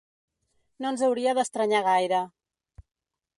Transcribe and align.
No 0.85 0.89
ens 0.93 1.03
hauria 1.07 1.35
d’estranyar 1.41 1.83
gaire. 1.89 2.23